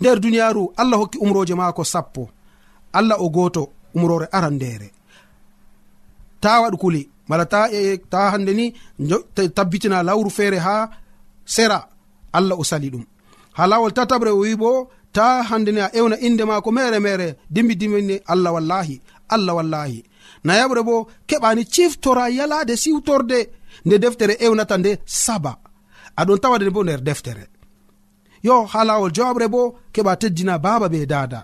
nder 0.00 0.18
duniyaru 0.20 0.62
allah 0.80 0.98
hokki 1.00 1.18
umroje 1.18 1.54
maako 1.54 1.84
sappo. 1.84 2.22
Allah 2.92 3.16
o 3.20 3.28
goto 3.30 3.62
umrore 3.94 4.26
aran 4.32 4.54
ndere 4.54 4.88
ta 6.40 6.60
waɗu 6.62 6.76
kuli. 6.78 7.02
Mala 7.28 7.44
ta 7.46 7.68
e 7.72 7.98
ta 8.10 8.30
hande 8.32 8.52
ni 8.54 8.66
tabbitina 9.56 10.02
lawru 10.02 10.30
feere 10.30 10.58
ha 10.58 10.90
sera. 11.44 11.78
Allah 12.32 12.56
o 12.58 12.64
sali 12.64 12.88
ɗum. 12.90 13.04
ha 13.58 13.66
lawol 13.66 13.92
tatabre 13.92 14.30
o 14.30 14.38
wi 14.42 14.54
bo 14.62 14.72
ta 15.12 15.42
handeni 15.48 15.80
a 15.80 15.88
ewna 15.98 16.16
inde 16.26 16.44
maako 16.50 16.70
mere 16.72 16.98
mere 17.06 17.28
dimbi 17.50 17.74
dimbini 17.80 18.16
allah 18.32 18.52
wallahi 18.56 18.96
allah 19.34 19.54
wallahi. 19.58 20.00
Nayaɓre 20.44 20.82
bo 20.88 20.96
keɓani 21.28 21.62
ciftora 21.74 22.24
yalade 22.38 22.74
siwtorde 22.82 23.38
nde 23.84 23.96
deftere 24.02 24.34
ewnata 24.46 24.76
nde 24.78 24.92
saba. 25.24 25.52
Aɗon 26.20 26.38
tawade 26.42 26.70
bo 26.70 26.82
nder 26.84 27.00
deftere. 27.08 27.44
Yo 28.46 28.56
ha 28.72 28.80
lawol 28.88 29.10
jowaɓre 29.16 29.46
bo 29.54 29.62
keɓa 29.94 30.12
teddina 30.20 30.54
baba 30.64 30.88
be 30.92 31.06
dada 31.12 31.40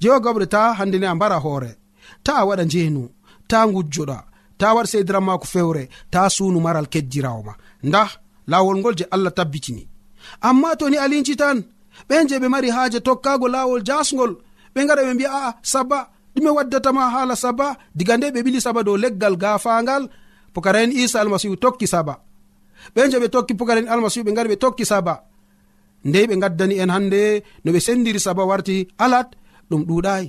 jewogaɓre 0.00 0.46
ta 0.46 0.60
handeni 0.78 1.06
a 1.06 1.14
mbara 1.14 1.38
hoore. 1.44 1.70
Ta 2.24 2.32
a 2.40 2.46
waɗa 2.48 2.64
njeenu 2.66 3.02
ta 3.50 3.58
gujjoɗa 3.72 4.18
ta 4.58 4.66
waɗa 4.76 4.86
seydiran 4.92 5.24
maako 5.26 5.46
fewre 5.52 5.82
ta 6.12 6.20
sunu 6.34 6.58
maral 6.60 6.86
keddirawoma 6.92 7.54
nda 7.82 8.02
lawol 8.50 8.76
ngol 8.78 8.94
je 8.98 9.04
allah 9.14 9.32
tabbitini. 9.38 9.84
amma 10.48 10.76
to 10.78 10.84
ni 10.90 10.96
alinci 11.04 11.34
tan 11.36 11.58
ɓen 12.08 12.28
je 12.28 12.36
ɓe 12.42 12.48
mari 12.48 12.68
haaje 12.76 12.98
tokkago 13.00 13.46
laawol 13.48 13.82
jasgol 13.88 14.32
ɓe 14.74 14.80
gara 14.88 15.02
ɓe 15.06 15.12
mbi'a 15.14 15.30
aa 15.46 15.52
saba 15.62 15.98
ɗume 16.34 16.50
waddatama 16.56 17.02
haala 17.14 17.36
saba 17.36 17.66
diga 17.94 18.16
nde 18.16 18.26
ɓe 18.34 18.40
ɓili 18.44 18.60
saba 18.60 18.80
dow 18.86 18.96
leggal 18.96 19.34
gafangal 19.42 20.02
pukara'en 20.54 20.90
isa 20.92 21.20
almasihu 21.20 21.56
tokki 21.56 21.86
saba 21.86 22.14
ɓen 22.94 23.10
je 23.10 23.18
ɓe 23.22 23.28
tokki 23.34 23.54
pukara'en 23.58 23.88
almasihu 23.92 24.24
ɓe 24.26 24.32
gari 24.36 24.48
ɓe 24.52 24.56
tokki 24.64 24.84
saba 24.92 25.14
ndey 26.04 26.26
ɓe 26.28 26.34
gaddani 26.42 26.74
en 26.82 26.90
hande 26.94 27.20
no 27.64 27.68
ɓe 27.74 27.80
sendiri 27.86 28.20
saba 28.26 28.42
warti 28.50 28.76
alat 29.04 29.28
ɗum 29.70 29.82
ɗuɗayi 29.88 30.26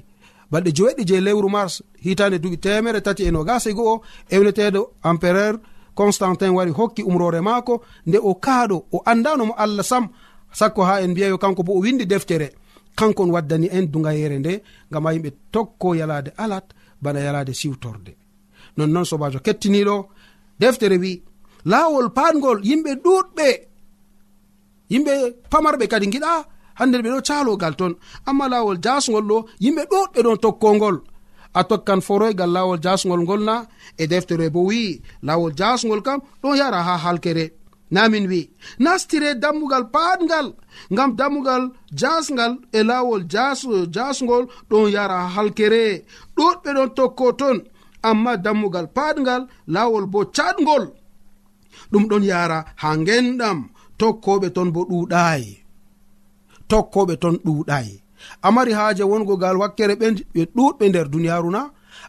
balɗe 0.51 0.71
joweɗɗi 0.77 1.03
je 1.09 1.15
lewru 1.25 1.49
mars 1.55 1.73
hitande 2.05 2.37
duɓi 2.43 2.57
temere 2.63 2.99
tati 3.05 3.23
e 3.27 3.31
nogasa 3.31 3.69
go'o 3.77 4.01
ewneteɗo 4.35 4.81
empereur 5.09 5.55
constantin 5.95 6.53
wari 6.57 6.71
hokki 6.71 7.03
umrore 7.03 7.41
maako 7.41 7.83
nde 8.07 8.17
o 8.17 8.33
kaaɗo 8.35 8.77
o 8.91 9.01
andanomo 9.05 9.53
allah 9.57 9.83
sam 9.83 10.05
sakko 10.59 10.81
ha 10.83 11.01
en 11.01 11.11
mbiyayo 11.11 11.37
kanko 11.37 11.63
bo 11.63 11.73
o 11.73 11.79
windi 11.79 12.05
deftere. 12.05 12.49
Kankon 12.95 13.31
waddani 13.31 13.67
en 13.71 13.91
dugayere 13.91 14.39
nde 14.39 14.63
gam 14.91 15.05
ha 15.05 15.13
yimɓe 15.13 15.31
tokko 15.51 15.95
yalade 15.95 16.31
alat 16.37 16.65
bana 17.01 17.19
yalade 17.19 17.53
siwtorde. 17.53 18.11
Nonnoon 18.77 19.05
sobajo 19.05 19.39
kettiniɗo 19.39 19.95
deftere 20.59 20.97
wi 20.97 21.21
laawol 21.65 22.09
patgol 22.17 22.59
yimɓe 22.63 22.91
ɗuɗɓe 23.03 23.47
yimɓe 24.91 25.13
pamarɓe 25.51 25.87
kadi 25.87 26.07
giɗa 26.13 26.31
hande 26.79 26.97
ɓe 27.03 27.09
ɗo 27.13 27.21
calogal 27.27 27.75
ton 27.75 27.93
amma 28.25 28.45
laawol 28.49 28.77
jasgol 28.83 29.25
ɗo 29.31 29.37
yimɓe 29.63 29.83
ɗuɗɓe 29.91 30.19
ɗon 30.25 30.37
tokkongol 30.43 30.97
a 31.59 31.61
tokkan 31.69 32.01
foroygal 32.07 32.51
laawol 32.55 32.79
jasgol 32.85 33.21
ngol 33.23 33.41
na 33.49 33.55
e 34.01 34.03
deftere 34.11 34.47
bo 34.53 34.61
wi'i 34.69 35.01
laawol 35.27 35.53
jasgol 35.59 36.01
kam 36.07 36.19
ɗon 36.41 36.55
yara 36.59 36.79
ha 36.87 36.95
halkere. 37.05 37.45
Namin 37.95 38.25
wi 38.31 38.41
nastire 38.83 39.29
dammugal 39.43 39.85
paatngal 39.93 40.47
ngam 40.93 41.11
dammugal 41.19 41.63
jasgal 41.99 42.53
e 42.77 42.79
laawol 42.89 43.23
jasgol 43.95 44.43
ɗon 44.69 44.85
yara 44.95 45.17
ha 45.23 45.27
halkere. 45.35 45.83
Ɗuɗɓe 46.35 46.69
ɗon 46.77 46.89
tokko 46.97 47.25
ton 47.39 47.57
amma 48.09 48.31
dammugal 48.45 48.87
paatngal 48.95 49.41
laawol 49.73 50.05
bo 50.13 50.19
catgol 50.37 50.85
ɗum 51.91 52.03
ɗon 52.09 52.23
yara 52.31 52.59
ha 52.81 52.89
genɗam 53.07 53.59
tokkoɓe 53.99 54.47
ton 54.55 54.69
bo 54.75 54.81
ɗuɗayi 54.91 55.51
tokkoɓe 56.69 57.13
ton 57.21 57.35
ɗuɗayi 57.45 57.93
amari 58.41 58.73
haaje 58.73 59.03
wongo 59.03 59.37
gal 59.37 59.57
wakkere 59.57 59.93
ɓe 59.95 60.07
ɗuɗɓe 60.55 60.89
nder 60.89 61.07
duniyaru 61.09 61.51
na. 61.51 61.61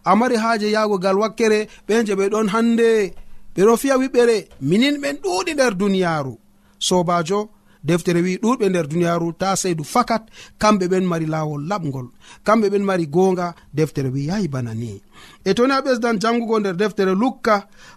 Amari 0.05 0.37
haaje 0.37 0.71
yahgo 0.71 0.99
gal 0.99 1.19
wakkere 1.19 1.69
ɓe 1.89 2.05
je 2.07 2.15
ɓe 2.15 2.29
ɗon 2.33 2.49
hannde. 2.55 3.15
Ɓeɗo 3.55 3.77
fiya 3.77 3.95
wiɓɓere 4.01 4.37
minin 4.61 4.97
ɓen 5.03 5.17
ɗuuɗi 5.23 5.53
nder 5.55 5.75
duniyaru 5.75 6.35
sobajo 6.79 7.41
deftere 7.89 8.21
wi 8.27 8.33
ɗuɗɓe 8.43 8.67
nder 8.69 8.87
duniyaru 8.91 9.33
ta 9.41 9.57
seydu 9.57 9.85
fakat 9.85 10.23
kamɓe 10.61 10.85
ɓen 10.93 11.05
mari 11.11 11.27
laawol 11.27 11.63
laɓgol 11.71 12.09
kamɓe 12.47 12.67
ɓen 12.73 12.85
mari 12.89 13.07
gonga 13.07 13.55
deftere 13.75 14.09
wi 14.15 14.27
yahi 14.29 14.49
bana 14.49 14.73
ni. 14.75 15.01
E 15.45 15.55
toni 15.55 15.73
a 15.73 15.81
ɓesdan 15.85 16.17
jangugo 16.23 16.57
nder 16.61 16.77
deftere 16.77 17.15
lukka 17.23 17.57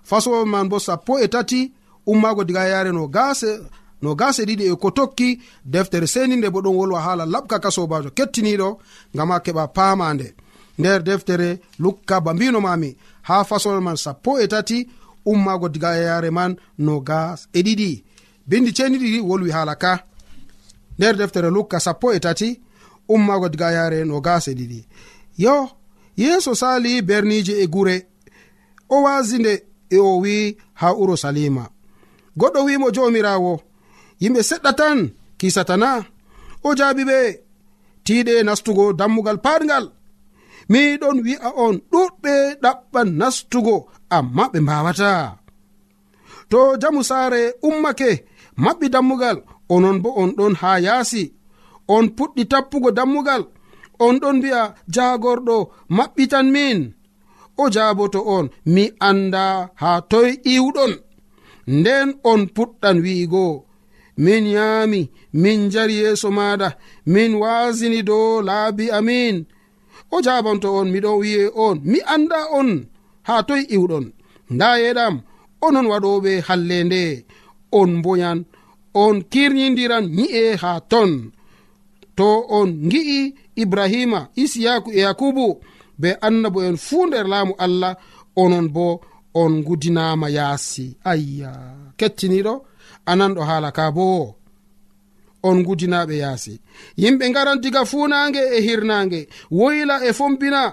fasowo 0.10 0.46
man 0.46 0.68
bo 0.70 0.78
sappo 0.80 1.14
e 1.20 1.28
tati 1.28 1.74
ummaago 2.12 2.44
diga 2.44 2.64
yareno 2.74 3.08
gase 3.16 3.52
no 4.02 4.16
gase 4.16 4.44
ɗiɗi 4.46 4.66
e 4.72 4.76
ko 4.76 4.92
tokki 4.92 5.40
deftere 5.66 6.08
seni 6.08 6.36
nde 6.36 6.50
bo 6.50 6.60
ɗon 6.62 6.76
wolwa 6.76 7.02
haala 7.02 7.26
laɓka 7.26 7.60
ka 7.60 7.72
sobajo 7.72 8.10
kettiniɗo 8.18 8.70
gam 9.16 9.30
ha 9.32 9.40
keɓa 9.40 9.68
paama 9.68 10.14
nde 10.14 10.28
nder 10.80 11.04
deftere 11.04 11.60
lukka 11.80 12.22
ba 12.22 12.34
mbino 12.34 12.62
mami 12.62 12.96
ha 13.28 13.44
fasol 13.44 13.82
man 13.82 13.98
sappo 13.98 14.40
e 14.40 14.48
tati 14.48 14.88
ummago 15.26 15.70
diga 15.70 15.98
e 16.00 16.04
yare 16.04 16.30
man 16.32 16.56
no 16.78 17.00
gas 17.00 17.48
e 17.54 17.62
ɗiɗi. 17.62 18.04
Bindi 18.48 18.72
ceniɗiɗi 18.78 19.20
wolwi 19.22 19.52
haala 19.52 19.76
ka. 19.76 20.04
Nder 20.98 21.16
deftere 21.16 21.50
lukka 21.50 21.80
sappo 21.80 22.14
e 22.14 22.20
tati 22.20 22.60
ummago 23.10 23.50
diga 23.50 23.72
yare 23.72 24.06
no 24.06 24.22
gas 24.22 24.48
e 24.48 24.54
ɗiɗi. 24.54 24.80
Yo 25.38 25.70
yeeso 26.18 26.56
sali 26.56 27.02
bernije 27.02 27.54
e 27.64 27.68
gure 27.68 28.08
o 28.90 29.04
wasinde 29.04 29.54
e 29.90 29.98
o 29.98 30.20
wi 30.22 30.58
ha 30.74 30.94
urusalima 30.94 31.70
goɗɗo 32.38 32.64
wimo 32.66 32.92
jomirawo 32.92 33.62
yimɓe 34.22 34.42
seɗɗa 34.50 34.72
tan 34.80 35.00
kisatana 35.40 35.90
o 36.68 36.70
jaabi 36.80 37.04
ɓe 37.10 37.20
tiiɗe 38.06 38.34
nastugo 38.48 38.86
dammugal 39.00 39.38
paargal. 39.46 39.86
Miɗon 40.72 41.18
wi'a 41.26 41.50
on 41.66 41.76
ɗuɗɓe 41.92 42.34
ɗaɓɓan 42.64 43.08
nastugo 43.20 43.76
amma 44.18 44.44
ɓe 44.52 44.60
mbawata 44.66 45.12
to 46.52 46.60
jamu 46.82 47.02
saare 47.10 47.42
ummake 47.68 48.10
maɓɓi 48.64 48.86
dammugal 48.94 49.38
onon 49.74 49.98
bo 50.04 50.10
on 50.22 50.30
ɗon 50.38 50.54
haa 50.62 50.80
yaasi. 50.86 51.24
On 51.96 52.06
puɗɗi 52.18 52.44
tappugo 52.52 52.90
dammugal 52.98 53.44
on 54.06 54.16
ɗon 54.22 54.36
mbi'a 54.40 54.62
jaagorɗo 54.96 55.56
maɓɓitan 55.98 56.48
min. 56.56 56.80
O 57.62 57.64
jaaboto 57.76 58.20
on 58.36 58.46
mi 58.74 58.84
annda 59.10 59.44
haa 59.82 60.00
toy 60.12 60.30
iwɗon 60.54 60.94
nden 61.80 62.08
on 62.32 62.42
puɗɗan 62.56 62.98
wi'igo. 63.04 63.46
min 64.24 64.44
yaami 64.56 65.02
min 65.42 65.60
jari 65.74 65.96
yeeso 66.02 66.30
maɗa 66.38 66.70
min 67.14 67.32
wasini 67.42 68.00
dow 68.10 68.42
laabi 68.48 68.86
amin. 68.98 69.36
O 70.12 70.18
jabanto 70.26 70.70
on 70.80 70.88
miɗon 70.94 71.18
wi'e 71.22 71.44
on 71.66 71.78
mi 71.92 72.00
anda 72.14 72.40
on 72.60 72.70
ha 73.28 73.36
toye 73.48 73.64
iwɗon. 73.76 74.06
Nda 74.54 74.70
yeɗam 74.84 75.16
onon 75.66 75.88
waɗoɓe 75.92 76.32
halle 76.48 76.78
nde. 76.88 77.04
On 77.80 77.92
boyan 78.04 78.40
on 79.04 79.16
kirnidiran 79.32 80.06
yi'e 80.18 80.44
ha 80.62 80.72
ton. 80.92 81.12
To 82.18 82.28
on 82.58 82.70
gi'i 82.92 83.20
ibrahima 83.62 84.20
isiyaku 84.44 84.90
e 84.92 85.00
yakubu 85.06 85.46
be 86.02 86.10
annabo 86.28 86.60
en 86.68 86.78
fuu 86.86 87.06
nder 87.08 87.26
laamu 87.34 87.54
allah 87.66 87.94
onon 88.44 88.68
bo 88.76 88.86
on 89.42 89.54
gudinama 89.68 90.28
yaasi. 90.38 90.86
Ayya 91.12 91.52
kettiniɗo 92.00 92.54
ananɗo 93.12 93.42
haala 93.50 93.70
ka 93.78 93.86
bo. 93.96 94.36
On 95.48 95.58
gudinaɓe 95.68 96.16
yaasi. 96.24 96.54
Yimɓe 97.02 97.26
garan 97.36 97.60
diga 97.64 97.82
funange 97.92 98.42
e 98.56 98.60
hirnange 98.66 99.20
woyla 99.52 99.96
e 100.08 100.12
fombina. 100.20 100.64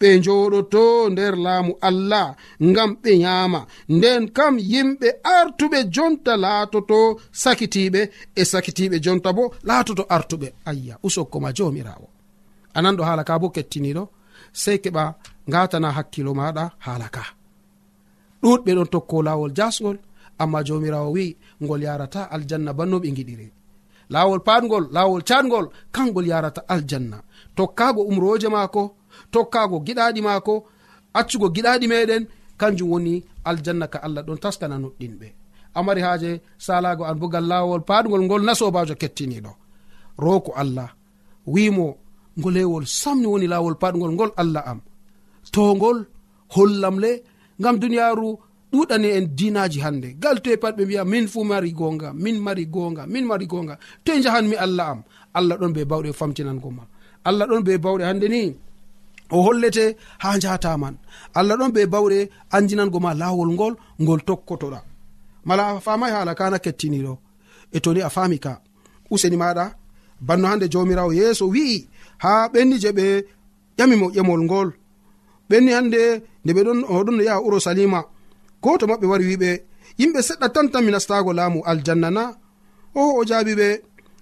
Ɓe 0.00 0.08
joɗoto 0.24 0.84
nder 1.12 1.34
laamu 1.44 1.72
allah 1.88 2.26
ngam 2.68 2.90
ɓe 3.02 3.10
nyama 3.22 3.60
nden 3.94 4.22
kam 4.36 4.54
yimɓe 4.72 5.08
artuɓe 5.36 5.78
jonta 5.94 6.32
laatoto 6.44 6.98
sakitiɓe 7.42 8.00
e 8.40 8.42
sakitiɓe 8.52 8.96
jonta 9.04 9.30
bo 9.36 9.44
laatoto 9.68 10.02
artuɓe. 10.16 10.48
Ayya 10.70 10.94
usokkoma 11.06 11.50
jomirawo 11.56 12.08
ananɗo 12.76 13.02
haala 13.08 13.24
ka 13.28 13.38
bo 13.38 13.46
kettiniɗo 13.54 14.04
sei 14.62 14.78
keɓa 14.84 15.04
gatana 15.52 15.88
hakkilo 15.96 16.32
maɗa 16.40 16.64
haala 16.86 17.08
ka. 17.14 17.22
Ɗuɗɓe 18.42 18.70
ɗon 18.76 18.88
tokko 18.92 19.16
lawol 19.26 19.52
jasgol 19.58 19.98
amma 20.42 20.58
jomirawo 20.66 21.10
wi 21.16 21.26
ngol 21.62 21.82
yarata 21.86 22.20
aljanna 22.34 22.70
banno 22.78 22.96
ɓe 23.02 23.08
giɗiri 23.16 23.46
lawol 24.14 24.40
patgol 24.48 24.84
lawol 24.96 25.22
catgol 25.28 25.66
kangol 25.94 26.26
yarata 26.32 26.60
aljanna. 26.74 27.18
Tokkago 27.56 28.02
umroje 28.10 28.48
maako 28.54 28.82
tokkago 29.32 29.76
giɗaɗi 29.86 30.20
maako 30.26 30.54
accugo 31.18 31.46
giɗaɗi 31.54 31.86
meɗen 31.92 32.22
kanjum 32.60 32.88
woni 32.92 33.14
aljanna 33.48 33.86
ka 33.92 33.98
allah 34.06 34.22
ɗon 34.26 34.38
taskana 34.42 34.76
nuɗɗinɓe 34.82 35.28
amari 35.78 36.00
haaje 36.06 36.30
salago 36.66 37.02
an 37.04 37.14
bogal 37.20 37.46
lawol 37.52 37.82
patgol 37.88 38.22
ngol 38.26 38.42
nasobajo 38.46 38.94
kettiniɗo 39.02 39.52
roko 40.24 40.50
allah 40.62 40.88
wimo 41.54 41.86
ngolewol 42.38 42.84
samni 43.00 43.26
woni 43.32 43.46
lawol 43.52 43.76
patgol 43.82 44.12
ngol 44.16 44.30
allah 44.42 44.62
am. 44.70 44.80
To 45.54 45.62
ngol 45.76 45.98
hollam 46.54 46.96
ngam 47.60 47.76
duniyaru 47.82 48.28
ɗuɗani 48.72 49.08
en 49.18 49.26
dinaji 49.38 49.78
hande. 49.84 50.08
Gal 50.22 50.36
toye 50.42 50.56
pat 50.62 50.74
ɓe 50.78 50.84
mbiya 50.84 51.04
min 51.04 51.26
fu 51.32 51.44
mari 51.44 51.70
gonga 51.72 52.08
min 52.24 52.36
mari 52.46 52.64
gonga 52.74 53.02
min 53.06 53.24
mari 53.30 53.46
gonga. 53.46 53.74
Toye 54.04 54.22
jahanmi 54.24 54.56
allah 54.64 54.86
am 54.92 55.00
allah 55.38 55.56
ɗon 55.60 55.72
be 55.76 55.82
bawɗe 55.90 56.10
famtinango 56.12 56.70
ma. 56.78 56.84
Allah 57.28 57.46
ɗon 57.50 57.62
be 57.66 57.72
bawɗe 57.84 58.04
hande 58.08 58.26
ni 58.34 58.42
o 59.30 59.42
hollete 59.46 59.84
ha 60.22 60.38
jataman 60.42 60.94
allah 61.38 61.56
ɗon 61.60 61.72
be 61.76 61.82
bawɗe 61.86 62.18
andinango 62.56 62.98
ma 63.04 63.10
lawol 63.14 63.50
ngol 63.54 63.74
ngol 64.02 64.20
tokkotoɗa. 64.28 64.80
Mala 65.44 65.62
a 65.76 65.80
famai 65.80 66.10
hala 66.14 66.34
kana 66.34 66.58
kettiniɗo. 66.64 67.14
E 67.72 67.78
toni 67.84 68.00
a 68.02 68.10
fami 68.16 68.38
ka. 68.44 68.52
Useni 69.10 69.36
maɗa 69.42 69.64
banno 70.26 70.46
hande 70.50 70.66
jomirawo 70.72 71.12
yeeso 71.18 71.44
wi'i 71.54 71.88
ha 72.22 72.48
ɓenni 72.52 72.76
je 72.82 72.90
ɓe 72.98 73.06
ƴamimo 73.78 74.06
ƴemol 74.14 74.40
ngol. 74.46 74.68
Ɓenni 75.48 75.70
hande 75.76 76.00
nde 76.44 76.52
ɓe 76.56 76.62
ɗon 76.66 76.80
oɗon 76.94 77.16
no 77.16 77.22
yaha 77.28 77.40
urusalima 77.46 78.00
goto 78.62 78.84
maɓɓe 78.90 79.06
wari 79.12 79.24
wiɓe 79.30 79.50
yimɓe 80.00 80.20
seɗɗa 80.28 80.46
tan 80.54 80.66
tan 80.72 80.82
mi 80.84 80.90
nastago 80.94 81.30
laamu 81.38 81.58
aljanna 81.70 82.08
na. 82.16 82.22
O 83.00 83.02
o 83.18 83.24
jaabi 83.28 83.52
ɓe 83.60 83.68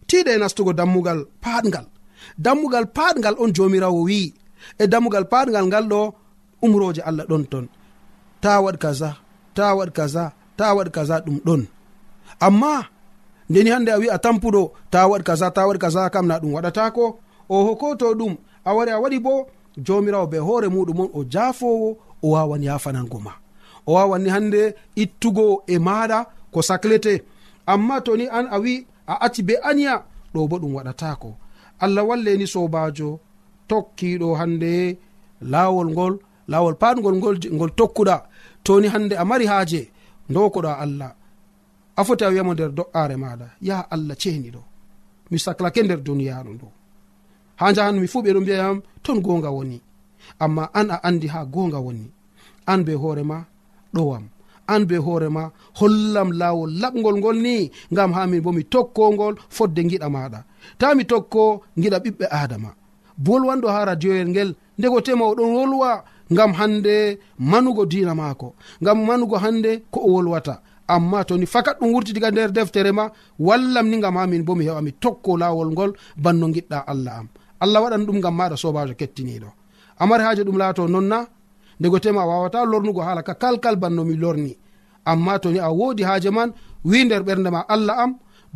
tiiɗa 0.09 0.31
e 0.37 0.39
nastugo 0.43 0.73
dammugal 0.79 1.21
paaɗgal 1.45 1.87
dammugal 2.45 2.87
paaɗgal 2.97 3.35
on 3.43 3.51
jomirawo 3.57 4.01
wi'i. 4.09 4.29
E 4.83 4.85
dammugal 4.93 5.25
paaɗgal 5.33 5.65
ngal 5.69 5.85
ɗo 5.93 6.01
umroje 6.65 7.01
allah 7.09 7.25
ɗon 7.31 7.45
ton. 7.53 7.67
Ta 8.43 8.51
waɗ 8.65 8.77
kaza 8.83 9.11
ta 9.57 9.65
waɗ 9.79 9.91
kaza 9.99 10.25
ta 10.59 10.67
waɗ 10.77 10.89
kaza 10.97 11.17
ɗum 11.27 11.39
ɗon. 11.47 11.63
Amma 12.47 12.73
ndeni 13.51 13.71
hande 13.75 13.91
a 13.93 13.99
wi 14.01 14.07
a 14.17 14.19
tampuɗo 14.25 14.63
ta 14.93 15.01
waɗ 15.11 15.23
kaza 15.29 15.47
ta 15.57 15.63
waɗ 15.69 15.79
kaza 15.83 16.11
kam 16.15 16.27
na 16.29 16.35
ɗum 16.43 16.53
waɗatako 16.57 17.05
oho 17.55 17.71
ko 17.81 17.87
to 18.01 18.07
ɗum 18.21 18.33
a 18.69 18.71
wari 18.77 18.91
a 18.97 18.99
waɗi 19.03 19.19
bo 19.27 19.35
jomirawo 19.87 20.27
be 20.33 20.39
hoore 20.47 20.69
muɗum 20.75 20.99
on 21.01 21.11
o 21.19 21.21
jafowo 21.33 21.89
o 22.23 22.27
wawan 22.35 22.63
yafanango 22.69 23.19
ma. 23.27 23.33
o 23.89 23.91
wawanni 23.97 24.31
hande 24.35 24.63
ittugo 25.03 25.47
e 25.67 25.77
maɗa 25.87 26.19
ko 26.53 26.59
saclete 26.69 27.15
amma 27.73 27.97
toni 28.07 28.25
an 28.39 28.47
a 28.55 28.57
wi 28.65 28.75
a 29.13 29.15
acci 29.25 29.41
be 29.49 29.55
aniya 29.69 29.95
ɗo 30.33 30.41
bo 30.51 30.57
ɗum 30.63 30.73
waɗatako 30.77 31.31
allah 31.85 32.03
walleni 32.09 32.47
sobajo 32.55 33.09
tokkiɗo 33.71 34.29
hande 34.41 34.73
lawol 35.53 35.89
ngol 35.95 36.15
lawol 36.49 36.75
patgol 36.83 37.15
ngol 37.21 37.37
ngol 37.57 37.71
tokkuɗa. 37.79 38.17
Toni 38.65 38.89
hande 38.89 39.15
a 39.17 39.25
mari 39.25 39.47
haaje 39.47 39.81
dokoɗa 40.35 40.73
allah. 40.85 41.13
A 41.97 42.05
foti 42.07 42.25
a 42.25 42.29
wiyamo 42.33 42.53
nder 42.55 42.71
do'are 42.79 43.17
maɗa 43.23 43.47
yaha 43.69 43.83
allah 43.95 44.17
ceniɗo 44.23 44.61
mi 45.31 45.39
saklake 45.45 45.81
nder 45.83 46.01
duniyaru 46.07 46.51
ndu. 46.55 46.67
Ha 47.61 47.73
jahanmi 47.77 48.07
fu 48.13 48.19
ɓeɗo 48.25 48.41
mbiyayam 48.43 48.79
ton 49.05 49.19
gonga 49.25 49.51
woni. 49.57 49.79
Amma 50.45 50.65
an 50.79 50.91
a 50.91 50.97
andi 51.09 51.27
ha 51.35 51.41
gonga 51.45 51.79
woni. 51.87 52.07
An 52.67 52.81
be 52.87 52.93
hoorema 53.03 53.39
ɗowam. 53.95 54.25
An 54.73 54.83
be 54.89 54.97
hoorema 55.07 55.45
hollam 55.81 56.29
laawol 56.41 56.71
laɓgol 56.83 57.17
ngol 57.21 57.37
ni 57.47 57.71
ngam 57.93 58.11
ha 58.17 58.27
min 58.31 58.41
bo 58.45 58.51
mi 58.53 58.63
tokkongol 58.73 59.35
fodde 59.57 59.81
giɗa 59.91 60.09
maɗa 60.15 60.41
ta 60.79 60.87
mi 60.97 61.05
tokko 61.11 61.43
giɗa 61.83 61.99
ɓiɓɓe 62.05 62.27
adama 62.41 62.71
bolwanɗo 63.25 63.69
ha 63.75 63.81
radioyel 63.89 64.29
ngel 64.33 64.51
ndego 64.79 64.99
tema 65.07 65.25
oɗon 65.31 65.51
wolwa 65.57 65.91
ngam 66.33 66.53
hande 66.59 66.95
manugo 67.51 67.83
dina 67.93 68.15
maako 68.21 68.49
ngam 68.83 68.99
manugo 69.09 69.37
hande 69.45 69.71
ko 69.93 69.99
o 70.07 70.11
wolwata. 70.15 70.55
Amma 70.95 71.25
toni 71.29 71.47
fakat 71.47 71.77
ɗum 71.81 71.91
wurti 71.95 72.13
diga 72.15 72.31
nder 72.31 72.51
deftere 72.57 72.93
ma 72.99 73.05
wallam 73.47 73.87
ni 73.91 73.97
ngam 73.99 74.17
ha 74.19 74.27
min 74.27 74.43
bo 74.47 74.53
mi 74.55 74.65
heɓa 74.69 74.81
mi 74.87 74.93
tokko 75.03 75.31
laawol 75.41 75.69
ngol 75.75 75.91
banno 76.23 76.47
giɗɗa 76.55 76.79
allah 76.93 77.15
am. 77.21 77.29
Allah 77.61 77.81
waɗan 77.83 78.05
ɗum 78.07 78.17
ngam 78.21 78.35
maɗa 78.39 78.57
sobajo 78.63 78.95
kettiniɗo 79.01 79.49
amari 79.99 80.23
haji 80.25 80.43
ɗum 80.45 80.57
laato 80.59 80.89
nonna 80.89 81.27
ndego 81.81 81.99
tema 81.99 82.23
a 82.23 82.27
wawata 82.27 82.65
lornugo 82.65 83.01
haala 83.07 83.23
ka 83.23 83.35
kalkal 83.35 83.77
bannomi 83.77 84.15
lorni. 84.23 84.53
Amma 85.05 85.39
toni 85.43 85.59
a 85.59 85.69
wodi 85.79 86.03
haaje 86.03 86.31
man 86.31 86.53
wi 86.85 87.05
nder 87.05 87.23
ɓernde 87.27 87.51
ma 87.51 87.61
allah 87.75 87.97
am 88.05 88.13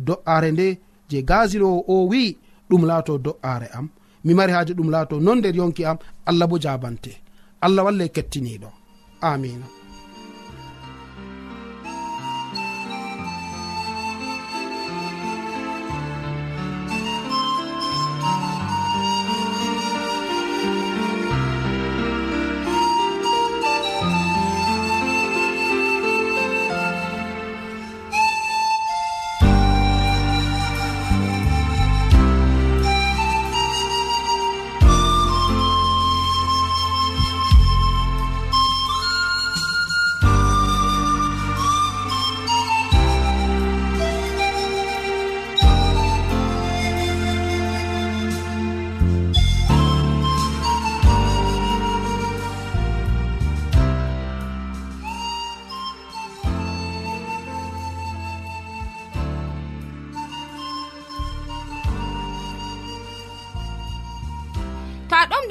do'are 0.07 0.49
nde 0.51 0.67
je 1.09 1.21
gasilowo 1.29 1.79
o 1.87 2.07
wi 2.11 2.37
ɗum 2.69 2.83
laato 2.89 3.13
do'are 3.25 3.67
am. 3.77 3.87
Mi 4.25 4.33
mari 4.33 4.51
haaje 4.55 4.73
ɗum 4.77 4.89
laato 4.93 5.15
non 5.19 5.37
nder 5.39 5.55
yonki 5.59 5.83
am 5.85 5.97
allah 6.29 6.47
bo 6.49 6.57
jabante 6.63 7.11
allah 7.65 7.85
walla 7.85 8.05
kettiniɗo 8.15 8.69
amina 9.31 9.65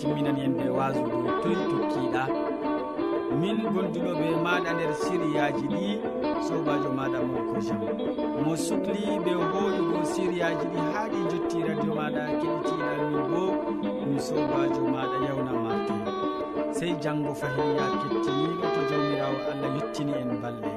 timminani 0.00 0.40
en 0.46 0.54
ɓe 0.58 0.66
wasu 0.78 1.02
ndu 1.06 1.30
toyi 1.42 1.56
tokkiɗa. 1.70 2.22
Min 3.40 3.56
gonduɗoɓe 3.72 4.26
maɗa 4.44 4.70
nder 4.74 4.92
siriyaji 5.02 5.64
ɗi 5.72 5.84
sobajo 6.46 6.88
maɗa 6.98 7.18
molko 7.30 7.56
jam 7.66 7.80
mo 8.44 8.52
sukli 8.66 9.02
ɓe 9.24 9.32
hoƴugo 9.52 9.98
siriyaji 10.12 10.66
ɗi 10.72 10.80
haa 10.94 11.06
ɗi 11.12 11.18
jotti 11.30 11.56
radio 11.68 11.92
maɗa 12.00 12.22
keɗitiɗal 12.40 13.00
min 13.10 13.22
bo 13.32 13.42
ɗum 14.00 14.12
sobajo 14.26 14.82
maɗa 14.94 15.16
yawna 15.26 15.52
mardi 15.64 15.94
sey 16.76 16.92
janggo 17.02 17.30
fahiya 17.40 17.84
kettiniɗo 18.00 18.66
to 18.74 18.80
jawmirawo 18.90 19.38
allah 19.52 19.70
yettini 19.76 20.12
en 20.22 20.30
balɗe 20.42 20.70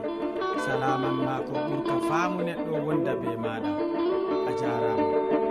salaman 0.65 1.15
ma 1.25 1.35
ko 1.47 1.53
ɓurka 1.67 1.95
faamu 2.07 2.39
neɗɗo 2.47 2.73
wonda 2.85 3.13
be 3.21 3.29
maɗa 3.45 3.71
a 4.49 4.51
jarama 4.59 5.42